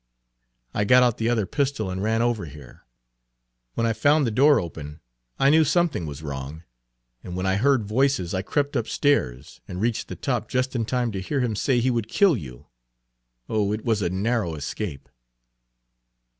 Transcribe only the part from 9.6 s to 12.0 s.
and reached the top just in time to hear him say he